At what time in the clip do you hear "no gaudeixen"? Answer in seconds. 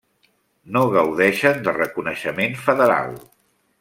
0.77-1.61